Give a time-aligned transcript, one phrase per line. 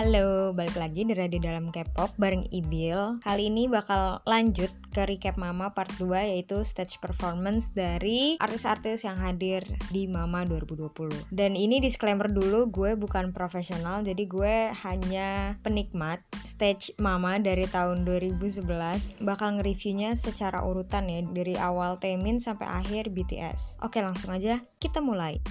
[0.00, 3.20] Halo, balik lagi di Radio Dalam K-pop bareng Ibil.
[3.20, 9.20] Kali ini bakal lanjut ke recap Mama part 2 yaitu stage performance dari artis-artis yang
[9.20, 9.60] hadir
[9.92, 11.28] di Mama 2020.
[11.28, 18.08] Dan ini disclaimer dulu, gue bukan profesional, jadi gue hanya penikmat stage Mama dari tahun
[18.08, 19.20] 2011.
[19.20, 23.84] Bakal nge-reviewnya secara urutan ya, dari awal Taemin sampai akhir BTS.
[23.84, 25.44] Oke, langsung aja kita mulai.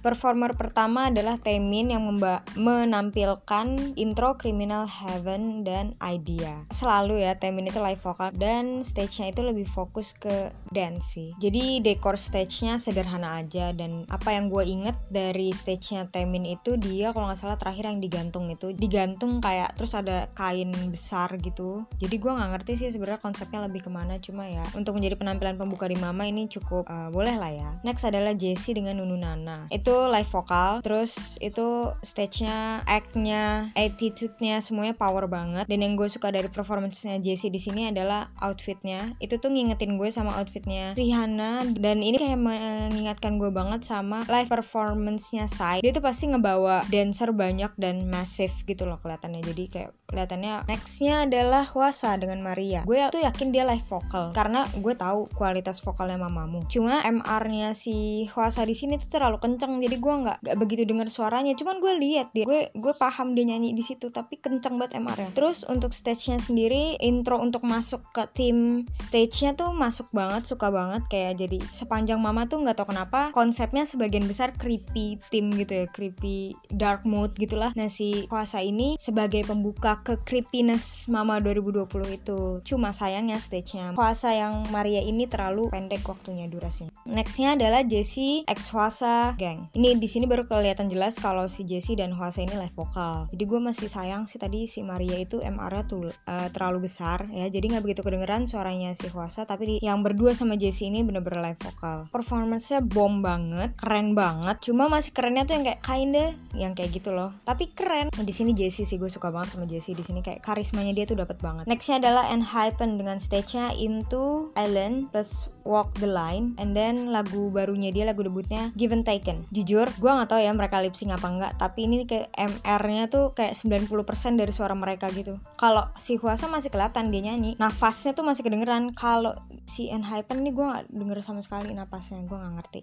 [0.00, 2.08] Performer pertama adalah Taemin yang
[2.56, 3.66] menampilkan
[4.00, 6.64] intro Criminal Heaven dan Idea.
[6.72, 11.36] Selalu ya Taemin itu live vokal dan stage-nya itu lebih fokus ke dance sih.
[11.36, 17.12] Jadi dekor stage-nya sederhana aja dan apa yang gue inget dari stage-nya Taemin itu dia
[17.12, 21.84] kalau nggak salah terakhir yang digantung itu digantung kayak terus ada kain besar gitu.
[22.00, 25.60] Jadi gue nggak ngerti sih sebenarnya konsepnya lebih ke mana cuma ya untuk menjadi penampilan
[25.60, 27.70] pembuka di Mama ini cukup uh, boleh lah ya.
[27.84, 29.68] Next adalah Jessie dengan Nunu Nana.
[29.68, 35.66] Itu itu live vokal terus itu stage-nya act-nya attitude-nya semuanya power banget.
[35.66, 39.18] Dan yang gue suka dari performance-nya Jessie di sini adalah outfitnya.
[39.18, 44.46] Itu tuh ngingetin gue sama outfitnya Rihanna dan ini kayak mengingatkan gue banget sama live
[44.46, 45.82] performance-nya Psy.
[45.82, 49.42] Dia tuh pasti ngebawa dancer banyak dan massive gitu loh kelihatannya.
[49.42, 52.86] Jadi kayak kelihatannya nextnya adalah Huasa dengan Maria.
[52.86, 56.62] Gue tuh yakin dia live vokal karena gue tahu kualitas vokalnya mamamu.
[56.70, 61.08] Cuma MR-nya si Huasa di sini tuh terlalu kenceng jadi gue nggak nggak begitu dengar
[61.08, 61.56] suaranya.
[61.56, 65.32] Cuman gue lihat dia gue gue paham dia nyanyi di situ tapi kenceng banget MR-nya
[65.32, 71.02] terus untuk stage-nya sendiri intro untuk masuk ke tim stage-nya tuh masuk banget suka banget.
[71.08, 75.86] Kayak jadi sepanjang mama tuh nggak tau kenapa konsepnya sebagian besar creepy tim gitu ya
[75.88, 77.72] creepy dark mood gitulah.
[77.72, 81.88] Nah si kuasa ini sebagai pembuka ke creepiness mama 2020
[82.20, 82.40] itu.
[82.66, 86.92] Cuma sayangnya stage-nya kuasa yang Maria ini terlalu pendek waktunya durasinya.
[87.08, 91.94] Nextnya adalah Jessie ex kuasa gang ini di sini baru kelihatan jelas kalau si Jessie
[91.94, 93.30] dan Hwasa ini live vokal.
[93.30, 97.46] Jadi gue masih sayang sih tadi si Maria itu MR-nya tuh uh, terlalu besar ya.
[97.46, 101.54] Jadi nggak begitu kedengeran suaranya si Hwasa tapi di, yang berdua sama Jessie ini bener-bener
[101.54, 102.10] live vokal.
[102.10, 104.58] Performance-nya bom banget keren banget.
[104.58, 106.26] Cuma masih kerennya tuh yang kayak kinda
[106.58, 107.30] yang kayak gitu loh.
[107.46, 108.10] Tapi keren.
[108.10, 111.14] Di sini Jessie sih gue suka banget sama Jessie di sini kayak karismanya dia tuh
[111.14, 111.70] dapat banget.
[111.70, 116.58] Nextnya adalah Enhypen dengan stage-nya Into Island plus Walk the Line.
[116.58, 120.80] And then lagu barunya dia lagu debutnya Given Taken jujur gue gak tahu ya mereka
[120.80, 123.92] lip sync apa enggak tapi ini kayak MR-nya tuh kayak 90%
[124.40, 125.36] dari suara mereka gitu.
[125.60, 128.96] Kalau si Huasa masih kelihatan dia nyanyi nafasnya tuh masih kedengeran.
[128.96, 129.36] Kalau
[129.68, 132.82] si Enhypen nih gue gak denger sama sekali nafasnya gue gak ngerti.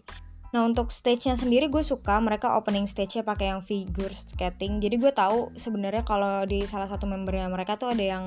[0.55, 4.79] Nah untuk stage-nya sendiri gue suka mereka opening stage-nya pakai yang figure skating.
[4.79, 8.25] Jadi gue tahu sebenarnya kalau di salah satu membernya mereka tuh ada yang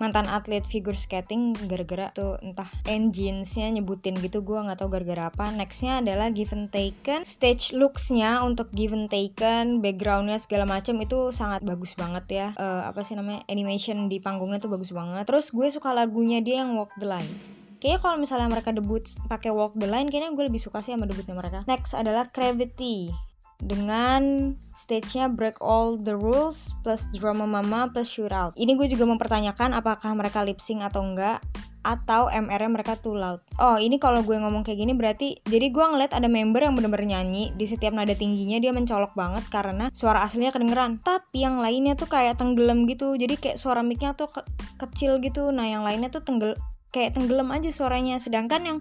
[0.00, 5.52] mantan atlet figure skating gara-gara tuh entah engines-nya nyebutin gitu gue nggak tahu gara-gara apa.
[5.52, 11.92] Nextnya adalah given taken stage looks-nya untuk given taken backgroundnya segala macam itu sangat bagus
[11.94, 12.46] banget ya.
[12.56, 15.28] Uh, apa sih namanya animation di panggungnya tuh bagus banget.
[15.28, 17.60] Terus gue suka lagunya dia yang walk the line.
[17.80, 21.08] Kayaknya kalau misalnya mereka debut pakai Walk the Line, kayaknya gue lebih suka sih sama
[21.08, 21.64] debutnya mereka.
[21.64, 23.29] Next adalah Gravity
[23.60, 28.56] dengan stage-nya Break All the Rules plus Drama Mama plus Shootout.
[28.56, 31.44] Ini gue juga mempertanyakan apakah mereka lip sync atau enggak
[31.80, 33.40] atau MR-nya mereka too loud.
[33.56, 37.08] Oh, ini kalau gue ngomong kayak gini berarti jadi gue ngeliat ada member yang bener-bener
[37.08, 41.00] nyanyi di setiap nada tingginya dia mencolok banget karena suara aslinya kedengeran.
[41.00, 43.16] Tapi yang lainnya tuh kayak tenggelam gitu.
[43.16, 44.44] Jadi kayak suara mic-nya tuh ke
[44.76, 45.48] kecil gitu.
[45.52, 46.52] Nah, yang lainnya tuh tenggel
[46.92, 48.20] kayak tenggelam aja suaranya.
[48.20, 48.78] Sedangkan yang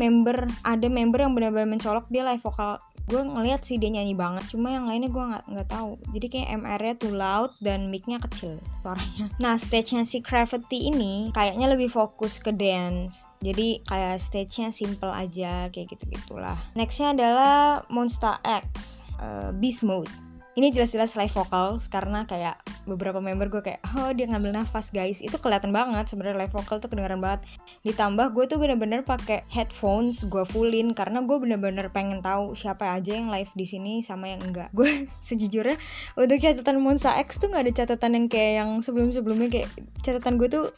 [0.00, 4.44] member ada member yang benar-benar mencolok dia live vokal gue ngeliat sih dia nyanyi banget
[4.52, 5.96] cuma yang lainnya gue nggak nggak tahu.
[6.12, 9.32] Jadi kayak MR-nya too loud dan mic-nya kecil suaranya.
[9.42, 13.24] Nah stage-nya si Gravity ini kayaknya lebih fokus ke dance.
[13.40, 20.10] Jadi kayak stage-nya simple aja kayak gitu gitulah nextnya adalah Monster X uh, Beast Mode
[20.58, 25.22] ini jelas-jelas live vokal karena kayak beberapa member gue kayak oh dia ngambil nafas guys.
[25.22, 27.46] Itu kelihatan banget sebenarnya live vokal tuh kedengaran banget.
[27.86, 33.14] Ditambah gue tuh bener-bener pakai headphones gue fullin karena gue bener-bener pengen tahu siapa aja
[33.14, 34.74] yang live di sini sama yang enggak.
[34.74, 35.78] Gue sejujurnya
[36.18, 39.70] untuk catatan Monza X tuh nggak ada catatan yang kayak yang sebelum-sebelumnya kayak
[40.02, 40.74] catatan gue tuh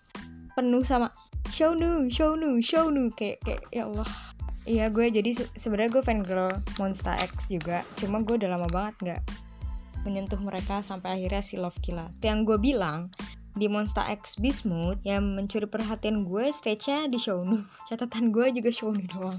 [0.52, 1.08] penuh sama
[1.48, 4.08] show nu show nu show nu kayak kayak ya Allah.
[4.68, 8.94] Iya gue jadi sebenarnya gue fan girl Monster X juga Cuma gue udah lama banget
[9.00, 9.22] nggak
[10.02, 12.12] menyentuh mereka sampai akhirnya si Love Killa.
[12.24, 13.12] Yang gue bilang
[13.54, 17.58] di Monster X Mode yang mencuri perhatian gue stage-nya di Shownu.
[17.88, 19.38] Catatan gue juga Shownu doang.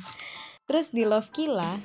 [0.68, 1.80] Terus di Love Killa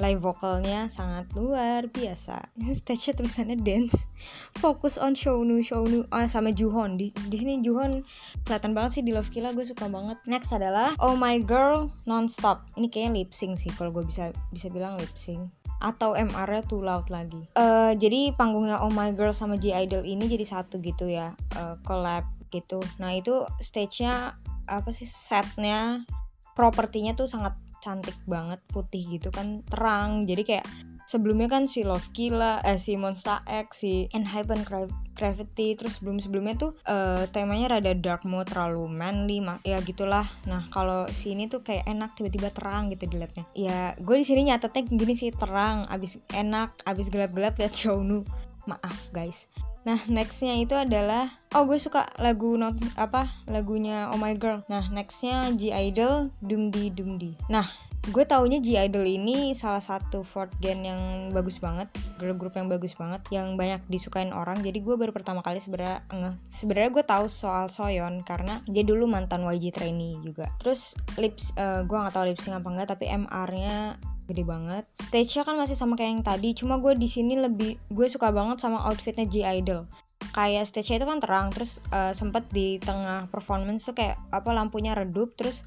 [0.00, 2.50] live vokalnya sangat luar biasa.
[2.80, 4.08] Stage-nya tulisannya dance.
[4.56, 6.98] Fokus on Shownu, Shownu oh, sama Juhon.
[6.98, 8.02] Di, di sini Juhon
[8.42, 10.18] kelihatan banget sih di Love Killa gue suka banget.
[10.26, 12.66] Next adalah Oh My Girl Nonstop.
[12.74, 16.78] Ini kayaknya lip sync sih kalau gue bisa bisa bilang lip sync atau MR-nya too
[16.78, 17.42] loud lagi.
[17.58, 21.74] Uh, jadi panggungnya Oh My Girl sama G Idol ini jadi satu gitu ya, uh,
[21.82, 22.22] collab
[22.54, 22.78] gitu.
[23.02, 24.38] Nah itu stage-nya
[24.70, 26.06] apa sih setnya,
[26.54, 30.66] propertinya tuh sangat cantik banget putih gitu kan terang jadi kayak
[31.12, 34.64] sebelumnya kan si Love Killa, eh si Monster X, si Enhypen
[35.12, 40.24] Gravity, terus sebelum sebelumnya tuh uh, temanya rada dark mode terlalu manly, mah ya gitulah.
[40.48, 43.44] Nah kalau sini tuh kayak enak tiba-tiba terang gitu dilihatnya.
[43.52, 48.24] Ya gue di sini nyatetnya gini sih terang, abis enak, abis gelap-gelap liat Xiaonu.
[48.64, 49.52] Maaf guys.
[49.82, 51.26] Nah nextnya itu adalah
[51.58, 54.62] oh gue suka lagu not apa lagunya Oh My Girl.
[54.70, 57.34] Nah nextnya G Idol Dumdi Dumdi.
[57.50, 57.66] Nah
[58.10, 61.86] gue taunya G Idol ini salah satu fourth gen yang bagus banget
[62.18, 64.58] girl group yang bagus banget yang banyak disukain orang.
[64.58, 69.06] Jadi gue baru pertama kali sebenarnya nge sebenarnya gue tahu soal Soyeon karena dia dulu
[69.06, 70.50] mantan YG trainee juga.
[70.58, 73.94] Terus lips uh, gue nggak tahu lip sync apa enggak tapi MR-nya
[74.26, 74.84] gede banget.
[74.98, 78.58] Stage-nya kan masih sama kayak yang tadi cuma gue di sini lebih gue suka banget
[78.58, 79.86] sama outfitnya G Idol.
[80.34, 84.90] Kayak stage-nya itu kan terang terus uh, sempet di tengah performance tuh kayak apa lampunya
[84.98, 85.62] redup terus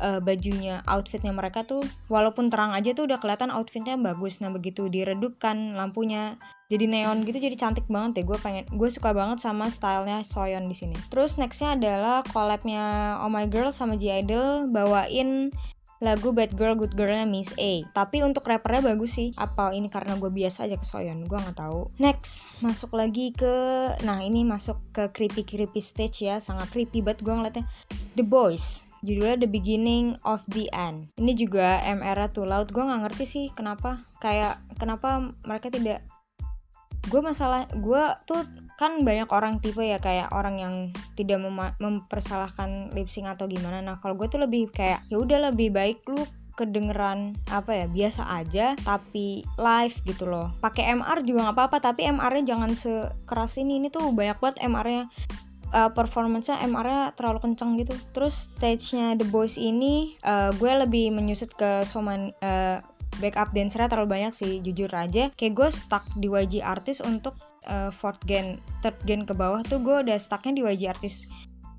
[0.00, 4.40] uh, bajunya outfitnya mereka tuh walaupun terang aja tuh udah kelihatan outfitnya bagus.
[4.40, 6.40] Nah begitu diredupkan lampunya
[6.72, 8.24] jadi neon gitu jadi cantik banget ya.
[8.24, 10.96] Gue pengen gue suka banget sama stylenya Soyeon di sini.
[11.12, 15.52] Terus nextnya adalah collabnya Oh My Girl sama G Idol bawain
[16.00, 17.84] lagu Bad Girl Good Girlnya Miss A.
[17.92, 19.36] Tapi untuk rappernya bagus sih.
[19.36, 21.28] Apa ini karena gue biasa aja ke Soyeon?
[21.28, 21.92] Gue nggak tahu.
[22.00, 23.54] Next, masuk lagi ke,
[24.02, 27.64] nah ini masuk ke creepy creepy stage ya, sangat creepy banget gue ngeliatnya.
[28.16, 31.12] The Boys, judulnya The Beginning of the End.
[31.20, 32.72] Ini juga MR too loud.
[32.72, 34.00] Gue nggak ngerti sih kenapa.
[34.24, 36.00] Kayak kenapa mereka tidak
[37.08, 38.44] gue masalah gue tuh
[38.80, 40.74] kan banyak orang tipe ya kayak orang yang
[41.12, 43.84] tidak mem mempersalahkan lip sync atau gimana.
[43.84, 46.24] Nah kalau gue tuh lebih kayak ya udah lebih baik lu
[46.56, 50.56] kedengeran apa ya biasa aja tapi live gitu loh.
[50.64, 53.84] Pakai MR juga nggak apa-apa tapi MR-nya jangan sekeras ini.
[53.84, 55.12] Ini tuh banyak banget MR-nya
[55.76, 57.92] uh, performance-nya MR-nya terlalu kenceng gitu.
[58.16, 62.80] Terus stage-nya The Boys ini uh, gue lebih menyusut ke Soman uh,
[63.20, 65.28] backup dancernya terlalu banyak sih jujur aja.
[65.36, 69.78] Kayak gue stuck di YG artis untuk uh, fourth gen third gen ke bawah tuh
[69.80, 71.30] gue udah stucknya di YG artis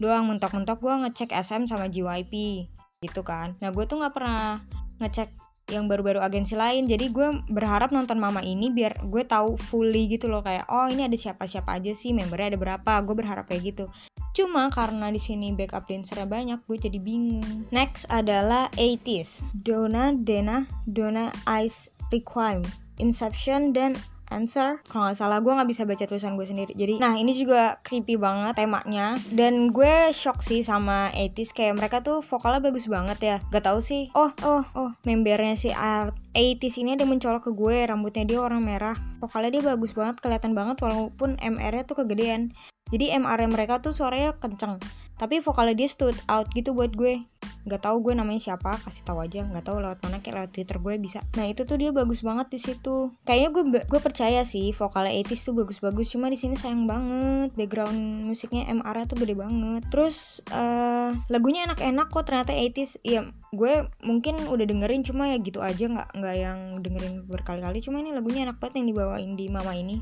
[0.01, 0.25] doang.
[0.25, 2.65] Mentok-mentok gue ngecek SM sama JYP
[3.03, 3.59] gitu kan.
[3.59, 4.63] Nah gue tuh nggak pernah
[5.03, 5.29] ngecek
[5.69, 6.85] yang baru-baru agensi lain.
[6.89, 11.07] Jadi gue berharap nonton mama ini biar gue tahu fully gitu loh kayak oh ini
[11.07, 12.93] ada siapa-siapa aja sih membernya ada berapa.
[13.07, 13.85] Gue berharap kayak gitu.
[14.31, 17.67] Cuma karena di sini backup dancernya banyak gue jadi bingung.
[17.71, 22.63] Next adalah 80s Donna Dena Donna Ice Requiem
[23.01, 23.97] Inception dan
[24.31, 26.71] answer kalau nggak salah gue nggak bisa baca tulisan gue sendiri.
[26.73, 29.19] Jadi nah ini juga creepy banget temanya.
[29.29, 33.37] Dan gue shock sih sama 80s kayak mereka tuh vokalnya bagus banget ya.
[33.51, 37.83] Gak tau sih oh oh oh membernya si art 80s ini ada mencolok ke gue
[37.83, 38.95] rambutnya dia orang merah.
[39.19, 42.55] Vokalnya dia bagus banget kelihatan banget walaupun MR nya tuh kegedean.
[42.91, 44.79] Jadi MR mereka tuh suaranya kenceng
[45.21, 47.21] tapi vokalnya dia stood out gitu buat gue.
[47.61, 49.45] Nggak tahu gue namanya siapa kasih tahu aja.
[49.45, 51.21] Nggak tahu lewat mana kayak lewat twitter gue bisa.
[51.37, 53.13] Nah itu tuh dia bagus banget di situ.
[53.21, 56.09] Kayaknya gue gue percaya sih vokalnya 80 tuh bagus-bagus.
[56.09, 57.53] Cuma di sini sayang banget.
[57.53, 59.85] Background musiknya MR tuh gede banget.
[59.93, 63.21] Terus uh, lagunya enak-enak kok ternyata 80s ya
[63.53, 65.85] gue mungkin udah dengerin cuma ya gitu aja.
[65.85, 67.77] Nggak nggak yang dengerin berkali-kali.
[67.85, 70.01] Cuma ini lagunya enak banget yang dibawain di mama ini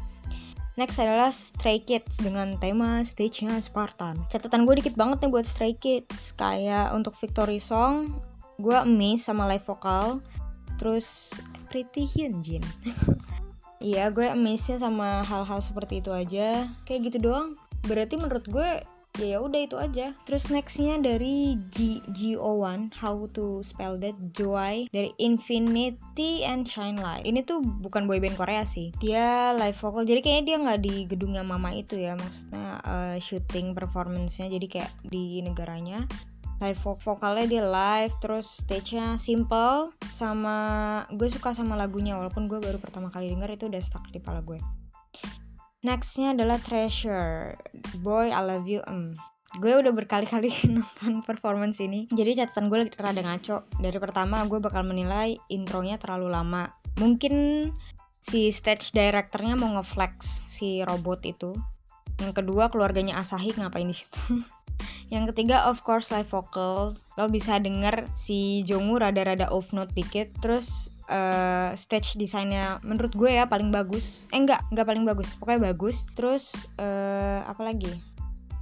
[0.80, 4.24] Next adalah Stray Kids dengan tema stage-nya Spartan.
[4.32, 6.32] Catatan gue dikit banget nih buat Stray Kids.
[6.40, 8.16] Kayak untuk Victory Song,
[8.64, 10.24] gue amazed sama live vokal.
[10.80, 11.36] Terus
[11.68, 12.64] Pretty Hyunjin.
[13.80, 16.68] Iya, gue amazed sama hal-hal seperti itu aja.
[16.84, 17.56] Kayak gitu doang.
[17.88, 18.84] Berarti menurut gue
[19.18, 20.14] ya ya udah itu aja.
[20.28, 27.26] Terus nextnya dari G GO1 how to spell that Joy dari Infinity and Shine Light.
[27.26, 28.94] Ini tuh bukan boyband Korea sih.
[29.02, 30.06] Dia live vocal.
[30.06, 32.14] Jadi kayaknya dia nggak di gedungnya Mama itu ya.
[32.14, 34.48] Maksudnya uh, shooting performance-nya.
[34.52, 36.06] Jadi kayak di negaranya.
[36.60, 40.58] Live vokalnya dia live terus stage-nya simple sama
[41.08, 42.20] gue suka sama lagunya.
[42.20, 44.60] Walaupun gue baru pertama kali denger itu udah stuck di pala gue
[45.80, 47.56] Nextnya adalah Treasure.
[48.04, 49.16] Boy I Love You um.
[49.64, 52.04] Gue udah berkali-kali nonton performance ini.
[52.12, 53.64] Jadi catatan gue rada ngaco.
[53.80, 56.68] Dari pertama gue bakal menilai intronya terlalu lama.
[57.00, 57.68] Mungkin
[58.20, 61.56] si stage directornya mau ngeflex si robot itu.
[62.20, 64.20] Yang kedua keluarganya Asahi ngapain di situ?
[65.16, 67.08] Yang ketiga of course live vocals.
[67.16, 70.36] Lo bisa denger si Jongwoo rada-rada off note dikit.
[70.44, 75.74] Terus uh, stage desainnya menurut gue ya paling bagus eh enggak enggak paling bagus pokoknya
[75.74, 77.92] bagus terus uh, apa lagi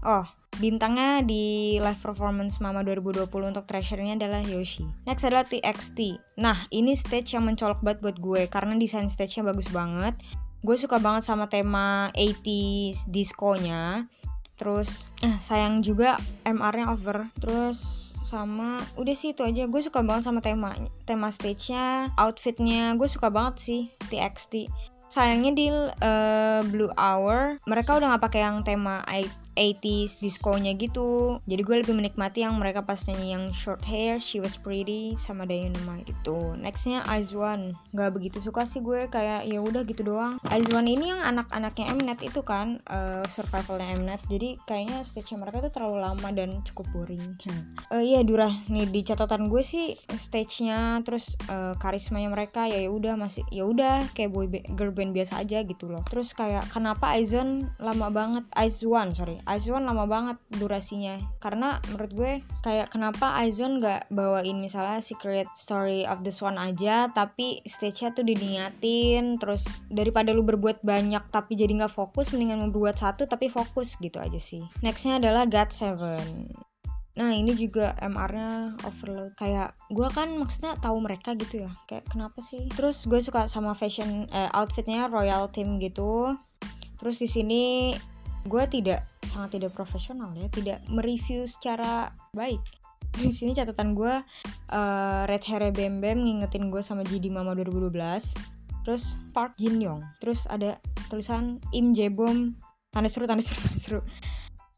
[0.08, 0.25] oh
[0.58, 4.89] Bintangnya di live performance Mama 2020 untuk treasure-nya adalah Yoshi.
[5.06, 6.18] Next adalah TXT.
[6.42, 10.18] Nah, ini stage yang mencolok banget buat gue karena desain stage-nya bagus banget.
[10.66, 14.10] Gue suka banget sama tema 80s disco-nya.
[14.58, 17.30] Terus eh, sayang juga MR-nya over.
[17.38, 19.65] Terus sama udah sih itu aja.
[19.65, 22.93] Gue suka banget sama tema tema stage-nya outfitnya.
[22.95, 24.71] Gue suka banget sih TXT
[25.07, 29.00] sayangnya di uh, Blue Hour mereka udah nggak pakai yang tema
[29.58, 31.42] 80s disco-nya gitu.
[31.50, 35.50] Jadi gue lebih menikmati yang mereka pas nyanyi yang short hair she was pretty sama
[35.50, 40.38] Dynamite itu nextnya Aizwan nggak begitu suka sih gue kayak ya udah gitu doang.
[40.46, 44.22] Aizwan ini yang anak-anaknya Mnet itu kan uh, survivalnya Mnet.
[44.30, 47.34] Jadi kayaknya stage mereka tuh terlalu lama dan cukup boring.
[47.90, 48.52] Uh, iya Durah.
[48.70, 54.12] Nih di catatan gue sih stage-nya terus uh, karismanya mereka ya udah masih ya udah
[54.14, 54.46] kayak boy
[54.76, 56.04] girl band biasa aja gitu loh.
[56.06, 58.44] Terus kayak kenapa Aizwan lama banget?
[58.54, 61.18] Aizwan sorry Aizwan lama banget durasinya.
[61.39, 67.10] Karena menurut gue kayak kenapa Aizwan gak bawain misalnya Secret Story of the Swan aja
[67.10, 73.00] tapi stage-nya tuh diniatin terus daripada lu berbuat banyak tapi jadi nggak fokus mendingan membuat
[73.00, 74.62] satu tapi fokus gitu aja sih.
[74.84, 76.51] Nextnya adalah God Seven.
[77.18, 79.34] Nah ini juga MR-nya overload.
[79.34, 81.72] Kayak gue kan maksudnya tahu mereka gitu ya.
[81.89, 82.70] Kayak kenapa sih?
[82.77, 86.38] Terus gue suka sama fashion eh, outfitnya Royal Team gitu.
[87.01, 87.63] Terus di sini
[88.46, 92.62] gue tidak sangat tidak profesional ya tidak mereview secara baik.
[93.17, 94.13] Di sini catatan gue
[94.72, 97.98] uh, red hair bem bem ngingetin gue sama GD Mama 2012
[98.86, 100.06] terus Park Jin Young.
[100.22, 100.79] Terus ada
[101.12, 102.56] tulisan Im Jebom
[102.94, 104.01] tanda seru tanda seru tanda seru.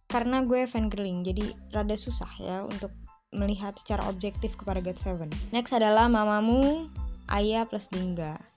[0.09, 2.89] Karena gue fan girling jadi rada susah ya untuk
[3.29, 5.29] melihat secara objektif kepada God Seven.
[5.53, 6.89] Next adalah Mamamu
[7.29, 8.48] Ayah plus Dingga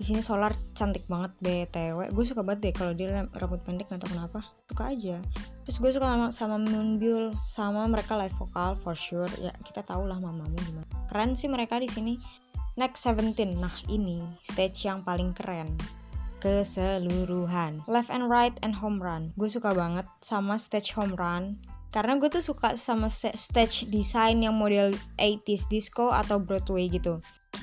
[0.00, 4.00] di sini solar cantik banget btw gue suka banget deh kalau dia rambut pendek nggak
[4.00, 4.40] tahu kenapa.
[4.64, 5.20] Suka aja.
[5.68, 9.28] Terus gue suka sama sama Moonbyul sama mereka live vokal for sure.
[9.36, 10.88] Ya kita tahu lah mamamu gimana.
[11.12, 12.16] Keren sih mereka di sini.
[12.80, 15.76] Next 17 nah ini stage yang paling keren.
[16.40, 17.84] Keseluruhan.
[17.84, 19.36] Left and right and home run.
[19.36, 21.60] Gue suka banget sama stage home run.
[21.92, 27.20] Karena gue tuh suka sama stage design yang model 80s disco atau Broadway gitu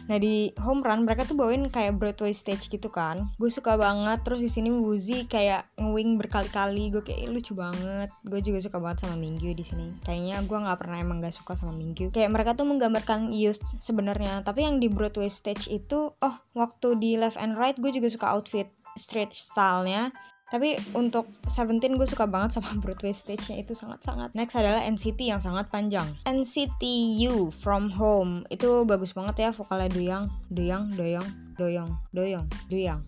[0.08, 3.32] Nah di home run mereka tuh bawain kayak Broadway stage gitu kan.
[3.36, 4.24] Gue suka banget.
[4.24, 6.90] Terus di sini Wuzi kayak ngewing berkali-kali.
[6.92, 8.10] Gue kayak lucu banget.
[8.24, 9.94] Gue juga suka banget sama Minggu di sini.
[10.04, 12.10] Kayaknya gue nggak pernah emang gak suka sama Minggu.
[12.16, 14.42] Kayak mereka tuh menggambarkan Yus sebenarnya.
[14.42, 18.32] Tapi yang di Broadway stage itu, oh waktu di left and right gue juga suka
[18.34, 20.10] outfit street stylenya
[20.48, 24.36] tapi untuk Seventeen gue suka banget sama Broadway stage-nya itu sangat-sangat.
[24.36, 26.08] Next adalah NCT yang sangat panjang.
[26.28, 26.84] NCT
[27.28, 33.02] U From Home itu bagus banget ya vokalnya Doyang, Doyang, Doyang, Doyang, Doyang, Doyang.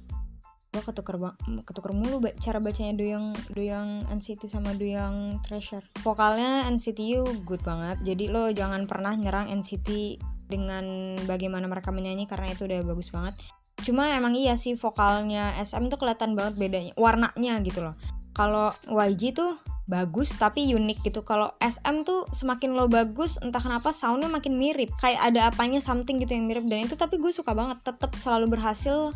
[0.69, 1.17] Gue ketuker
[1.65, 5.83] ketuker mulu cara bacanya Doyang, Doyang NCT sama Doyang Treasure.
[6.05, 7.97] Vokalnya NCT U good banget.
[8.05, 10.19] Jadi lo jangan pernah nyerang NCT
[10.49, 13.37] dengan bagaimana mereka menyanyi karena itu udah bagus banget
[13.81, 17.95] cuma emang iya sih vokalnya SM tuh kelihatan banget bedanya warnanya gitu loh.
[18.35, 19.59] Kalau YG tuh
[19.89, 21.25] bagus tapi unik gitu.
[21.25, 24.93] Kalau SM tuh semakin lo bagus entah kenapa soundnya makin mirip.
[25.01, 26.63] Kayak ada apanya something gitu yang mirip.
[26.69, 29.11] Dan itu tapi gue suka banget tetap selalu berhasil.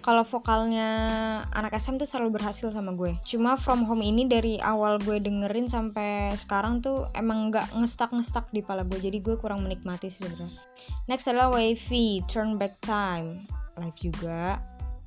[0.00, 0.88] Kalau vokalnya
[1.52, 3.16] anak SM tuh selalu berhasil sama gue.
[3.24, 8.48] Cuma From Home ini dari awal gue dengerin sampai sekarang tuh emang nggak ngestak ngestak
[8.48, 8.96] di pala gue.
[8.96, 10.48] Jadi gue kurang menikmati sebenarnya.
[11.04, 14.62] Next adalah Wavy Turn Back Time live juga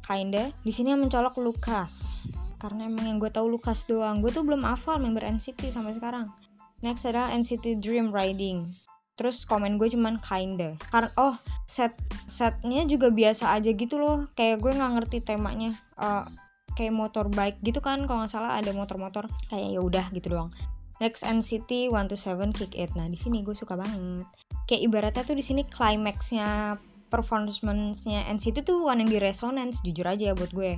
[0.07, 2.23] kinda di sini yang mencolok Lukas
[2.57, 4.19] karena emang yang gue tahu Lukas doang.
[4.19, 6.33] Gue tuh belum hafal member NCT sampai sekarang.
[6.81, 8.65] Next adalah NCT Dream Riding.
[9.17, 10.77] Terus komen gue cuman kinda.
[10.89, 11.93] Karena oh set
[12.29, 14.29] setnya juga biasa aja gitu loh.
[14.33, 16.25] Kayak gue nggak ngerti temanya uh,
[16.77, 18.05] kayak motor bike gitu kan.
[18.05, 20.49] Kalau nggak salah ada motor-motor kayak ya udah gitu doang.
[20.97, 22.97] Next NCT 127 Kick It.
[22.97, 24.25] Nah, di sini gue suka banget.
[24.65, 26.73] Kayak ibaratnya tuh di sini climaxnya
[27.07, 30.75] performance-nya NCT tuh bukan yang di resonance jujur aja buat gue.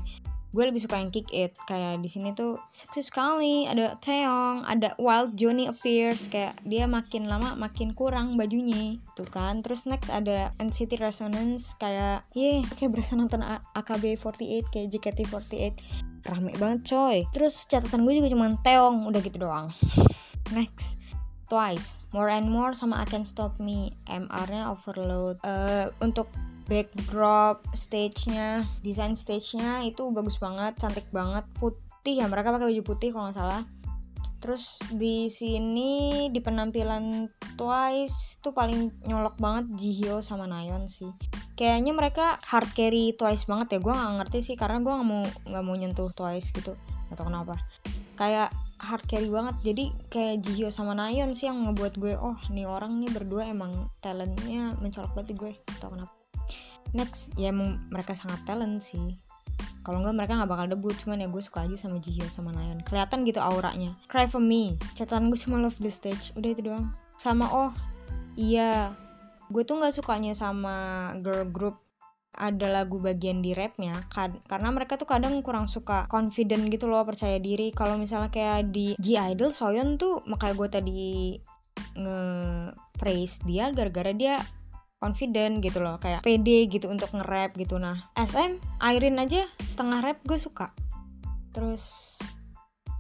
[0.49, 4.97] Gue lebih suka yang kick it kayak di sini tuh seksi sekali ada Taeyong ada
[4.97, 9.61] Wild Johnny appears kayak dia makin lama makin kurang bajunya tuh kan.
[9.61, 13.45] Terus next ada NCT Resonance kayak ye kayak berasa nonton
[13.77, 15.73] AKB48 kayak JKT48
[16.25, 17.17] rame banget coy.
[17.29, 19.69] Terus catatan gue juga cuma Taeyong udah gitu doang.
[20.57, 20.98] Next
[21.49, 25.41] Twice, More and More sama I Can Stop Me, MR-nya overload.
[25.41, 26.29] Uh, untuk
[26.69, 33.09] backdrop stage-nya, desain stage-nya itu bagus banget, cantik banget, putih ya mereka pakai baju putih
[33.09, 33.65] kalau nggak salah.
[34.39, 37.27] Terus di sini di penampilan
[37.59, 41.11] Twice tuh paling nyolok banget Jihyo sama Nayeon sih.
[41.59, 43.79] Kayaknya mereka hard carry Twice banget ya.
[43.83, 46.71] Gue nggak ngerti sih karena gue nggak mau nggak mau nyentuh Twice gitu
[47.11, 47.59] atau kenapa.
[48.15, 49.55] Kayak hard carry banget.
[49.61, 53.91] Jadi kayak Jihyo sama Nayeon sih yang ngebuat gue oh nih orang nih berdua emang
[53.99, 55.51] talentnya mencolok banget gue.
[55.83, 56.15] Tau kenapa.
[56.95, 59.19] Next ya emang mereka sangat talent sih.
[59.83, 60.95] Kalau enggak mereka nggak bakal debut.
[60.95, 62.81] Cuman ya gue suka aja sama Jihyo sama Nayeon.
[62.87, 63.93] Kelihatan gitu auranya.
[64.07, 64.79] Cry for Me.
[64.95, 66.31] Catatan gue cuma Love the Stage.
[66.39, 66.89] Udah itu doang.
[67.19, 67.71] Sama oh
[68.39, 68.95] iya.
[69.49, 71.88] Gue tuh nggak sukanya sama girl group
[72.37, 74.05] ada lagu bagian di rapnya
[74.47, 77.73] karena mereka tuh kadang kurang suka confident gitu loh percaya diri.
[77.73, 81.01] Kalau misalnya kayak di G Idol Soyeon tuh makanya gue tadi
[81.99, 82.19] nge
[82.95, 84.39] praise dia gara-gara dia
[84.99, 87.81] confident gitu loh kayak pede gitu untuk nge-rap gitu.
[87.81, 90.71] Nah SM Irene aja setengah rap gue suka.
[91.51, 92.15] Terus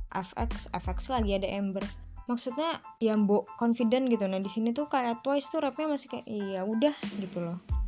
[0.09, 1.85] FX FX lagi ada Ember
[2.25, 4.27] maksudnya ya mbok confident gitu.
[4.27, 6.93] Nah di sini tuh kayak Twice tuh rapnya masih kayak iya udah
[7.23, 7.78] gitu loh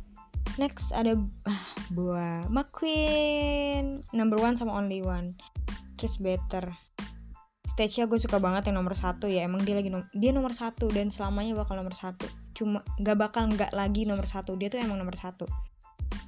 [0.60, 1.16] next ada
[1.48, 4.04] ah, buah McQueen.
[4.12, 5.36] Number one sama only one.
[5.96, 6.72] Terus better.
[7.62, 9.46] Stage-nya gue suka banget yang nomor satu ya.
[9.48, 12.28] Emang dia lagi nom dia nomor satu dan selamanya bakal nomor satu.
[12.52, 14.58] Cuma gak bakal nggak lagi nomor satu.
[14.58, 15.48] Dia tuh emang nomor satu.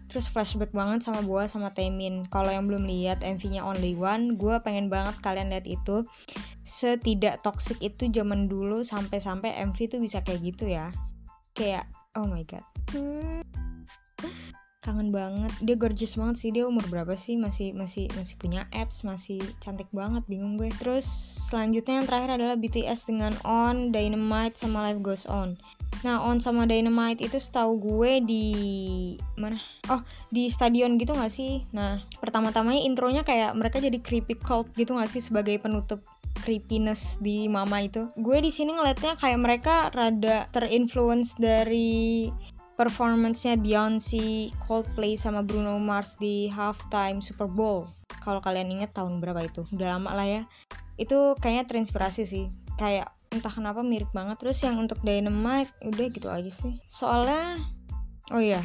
[0.08, 4.56] Terus flashback banget sama Boa sama Temin kalau yang belum lihat MV-nya Only One gue
[4.62, 6.06] pengen banget kalian lihat itu.
[6.64, 10.94] Setidak toxic itu zaman dulu sampai-sampai MV tuh bisa kayak gitu ya.
[11.52, 12.62] Kayak oh my god.
[12.94, 13.63] hmm
[14.84, 15.48] kangen banget.
[15.64, 16.50] Dia gorgeous banget sih.
[16.52, 17.40] Dia umur berapa sih?
[17.40, 20.20] Masih masih masih punya apps masih cantik banget.
[20.28, 20.68] Bingung gue.
[20.76, 21.08] Terus
[21.48, 25.56] selanjutnya yang terakhir adalah BTS dengan On Dynamite sama Life Goes On.
[26.04, 28.46] Nah On sama Dynamite itu setahu gue di
[29.40, 29.56] mana?
[29.88, 31.64] Oh di stadion gitu gak sih?
[31.72, 35.24] Nah pertama-tamanya intronya kayak mereka jadi creepy cult gitu gak sih?
[35.24, 36.04] Sebagai penutup
[36.44, 38.10] creepiness di mama itu.
[38.20, 42.28] Gue di sini ngeliatnya kayak mereka rada terinfluence dari
[42.74, 47.86] performance-nya Beyonce, Coldplay sama Bruno Mars di halftime Super Bowl.
[48.22, 49.62] Kalau kalian inget tahun berapa itu?
[49.70, 50.42] Udah lama lah ya.
[50.98, 52.50] Itu kayaknya terinspirasi sih.
[52.78, 54.38] Kayak entah kenapa mirip banget.
[54.42, 56.78] Terus yang untuk Dynamite udah gitu aja sih.
[56.86, 57.62] Soalnya
[58.32, 58.62] oh iya,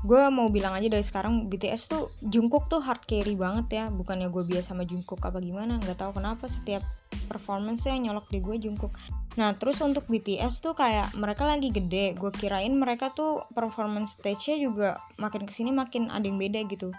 [0.00, 3.84] gue mau bilang aja dari sekarang BTS tuh Jungkook tuh hard carry banget ya.
[3.92, 6.80] Bukannya gue biasa sama Jungkook apa gimana nggak tahu kenapa setiap
[7.28, 8.96] performance tuh yang nyolok di gue Jungkook.
[9.36, 12.16] Nah terus untuk BTS tuh kayak mereka lagi gede.
[12.16, 14.88] Gue kirain mereka tuh performance stage-nya juga
[15.20, 16.96] makin ke sini makin ada yang beda gitu.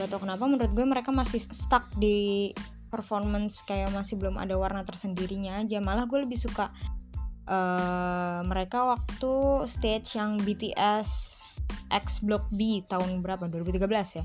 [0.00, 2.50] Gak tau kenapa menurut gue mereka masih stuck di
[2.88, 5.76] performance kayak masih belum ada warna tersendirinya aja.
[5.84, 6.72] Malah gue lebih suka
[7.52, 9.32] uh, mereka waktu
[9.68, 11.42] stage yang BTS
[11.90, 13.50] X Block B tahun berapa?
[13.50, 14.24] 2013 ya.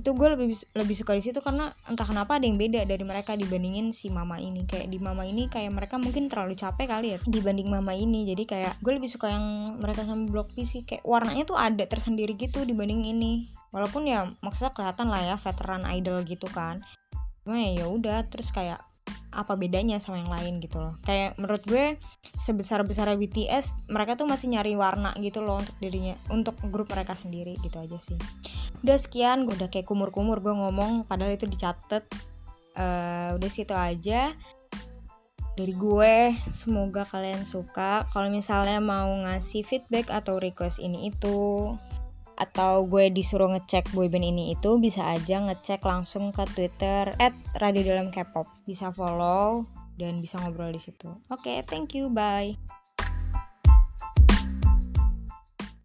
[0.00, 3.36] Itu gue lebih lebih suka di situ karena entah kenapa ada yang beda dari mereka
[3.36, 4.64] dibandingin si mama ini.
[4.64, 8.24] Kayak di mama ini kayak mereka mungkin terlalu capek kali ya dibanding mama ini.
[8.24, 10.88] Jadi kayak gue lebih suka yang mereka sama blok P sih.
[10.88, 13.52] Kayak warnanya tuh ada tersendiri gitu dibanding ini.
[13.76, 16.80] Walaupun ya maksudnya kelihatan lah ya veteran idol gitu kan.
[17.44, 18.80] Cuma ya udah terus kayak
[19.30, 20.94] apa bedanya sama yang lain gitu loh.
[21.06, 21.96] Kayak menurut gue
[22.36, 27.14] sebesar besar BTS mereka tuh masih nyari warna gitu loh untuk dirinya untuk grup mereka
[27.14, 28.18] sendiri gitu aja sih.
[28.82, 32.04] Udah sekian gue udah kayak kumur-kumur gue ngomong padahal itu dicatat.
[32.74, 34.32] Uh, udah situ aja.
[35.58, 38.08] Dari gue semoga kalian suka.
[38.10, 41.68] Kalau misalnya mau ngasih feedback atau request ini itu
[42.40, 47.92] atau gue disuruh ngecek boyband ini itu bisa aja ngecek langsung ke Twitter at Radio
[47.92, 48.48] Dalam K-pop.
[48.64, 49.68] Bisa follow
[50.00, 51.12] dan bisa ngobrol di situ.
[51.28, 52.56] Oke, okay, thank you, bye.